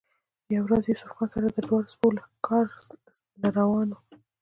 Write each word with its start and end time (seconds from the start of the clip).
يوه 0.53 0.65
ورځ 0.65 0.83
يوسف 0.85 1.09
خان 1.17 1.29
سره 1.35 1.45
د 1.49 1.57
دواړو 1.67 1.91
سپو 1.93 2.07
ښکار 2.35 2.65
له 3.41 3.47
روان 3.57 3.87
وۀ 3.93 3.99